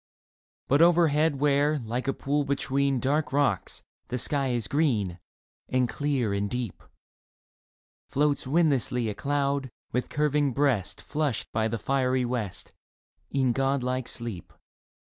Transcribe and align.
But 0.67 0.81
overhead 0.81 1.35
where, 1.39 1.77
like 1.77 2.07
a 2.07 2.13
pool 2.13 2.43
between 2.43 2.99
Dark 2.99 3.31
rocks, 3.31 3.83
the 4.07 4.17
sky 4.17 4.47
is 4.47 4.67
green 4.67 5.19
And 5.69 5.87
clear 5.87 6.33
and 6.33 6.49
deep, 6.49 6.81
Floats 8.09 8.47
windlessly 8.47 9.09
a 9.09 9.13
cloud, 9.13 9.69
with 9.91 10.09
curving 10.09 10.53
breast 10.53 11.03
Flushed 11.03 11.51
by 11.51 11.67
the 11.67 11.77
fiery 11.77 12.25
west, 12.25 12.73
In 13.29 13.51
god 13.53 13.83
like 13.83 14.07
sleep 14.07 14.51